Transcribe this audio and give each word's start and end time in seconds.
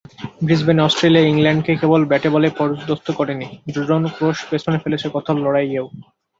ব্রিসবেনে 0.41 0.81
Australia 0.83 1.27
ইংল্যান্ডকে 1.27 1.73
কেবল 1.81 2.01
ব্যাটে-বলেই 2.05 2.53
পর্যুদস্ত 2.59 3.07
করেনি 3.11 3.45
যোজন-ক্রোশ 3.73 4.37
পেছনে 4.49 4.77
ফেলেছে 4.83 5.07
কথার 5.13 5.37
লড়াইয়েইও। 5.37 5.85